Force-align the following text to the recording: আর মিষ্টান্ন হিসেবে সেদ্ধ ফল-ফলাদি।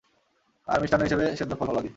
আর 0.67 0.77
মিষ্টান্ন 0.81 1.03
হিসেবে 1.03 1.25
সেদ্ধ 1.37 1.51
ফল-ফলাদি। 1.59 1.89